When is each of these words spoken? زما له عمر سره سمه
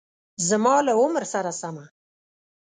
زما 0.47 0.75
له 0.85 0.91
عمر 1.01 1.23
سره 1.33 1.51
سمه 1.61 1.85